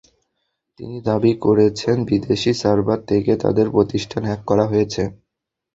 তিনি 0.79 0.97
দাবি 1.07 1.31
করেছেন, 1.45 1.97
বিদেশি 2.09 2.51
সার্ভার 2.61 2.99
থেকে 3.07 3.31
তাঁদের 3.43 3.67
প্রতিষ্ঠানে 3.75 4.27
হ্যাক 4.29 4.41
করা 4.45 4.65
হয়েছে। 4.67 5.01